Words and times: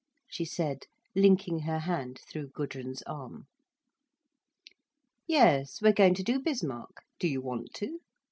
she 0.27 0.43
said, 0.43 0.85
linking 1.15 1.59
her 1.59 1.77
hand 1.77 2.19
through 2.27 2.47
Gudrun's 2.47 3.03
arm. 3.03 3.45
"Yes, 5.27 5.79
we're 5.79 5.93
going 5.93 6.15
to 6.15 6.23
do 6.23 6.39
Bismarck. 6.39 7.03
Do 7.19 7.27
you 7.27 7.39
want 7.39 7.75
to?" 7.75 7.99